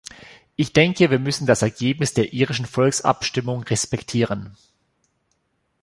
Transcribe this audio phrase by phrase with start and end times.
[0.55, 4.57] Ich denke, wir müssen das Ergebnis der irischen Volksabstimmung respektieren.